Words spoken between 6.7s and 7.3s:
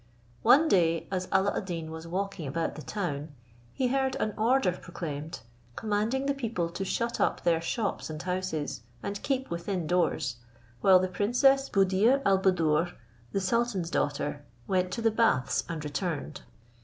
to shut